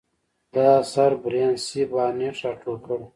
[0.53, 3.05] دا اثر بریان سي بارنټ راټول کړی.